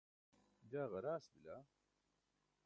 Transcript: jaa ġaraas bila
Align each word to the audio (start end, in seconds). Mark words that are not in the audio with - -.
jaa 0.71 0.91
ġaraas 0.91 1.25
bila 1.33 1.57